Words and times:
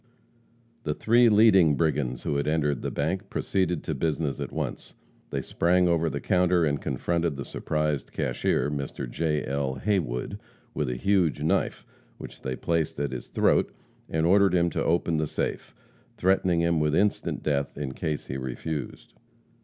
The 0.81 0.95
three 0.95 1.29
leading 1.29 1.75
brigands 1.75 2.23
who 2.23 2.37
had 2.37 2.47
entered 2.47 2.81
the 2.81 2.89
bank 2.89 3.29
proceeded 3.29 3.83
to 3.83 3.93
business 3.93 4.39
at 4.39 4.51
once. 4.51 4.95
They 5.29 5.43
sprang 5.43 5.87
over 5.87 6.09
the 6.09 6.19
counter 6.19 6.65
and 6.65 6.81
confronted 6.81 7.35
the 7.37 7.45
surprised 7.45 8.11
cashier, 8.11 8.71
Mr. 8.71 9.07
J. 9.07 9.45
L. 9.45 9.75
Haywood, 9.75 10.39
with 10.73 10.89
a 10.89 10.95
huge 10.95 11.43
knife, 11.43 11.85
which 12.17 12.41
they 12.41 12.55
placed 12.55 12.99
at 12.99 13.11
his 13.11 13.27
throat, 13.27 13.71
and 14.09 14.25
ordered 14.25 14.55
him 14.55 14.71
to 14.71 14.83
open 14.83 15.17
the 15.17 15.27
safe, 15.27 15.75
threatening 16.17 16.61
him 16.61 16.79
with 16.79 16.95
instant 16.95 17.43
death 17.43 17.77
in 17.77 17.91
case 17.91 18.25
he 18.25 18.37
refused. 18.37 19.13